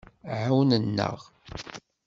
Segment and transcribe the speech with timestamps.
[0.39, 1.19] Ɛawnen-aɣ.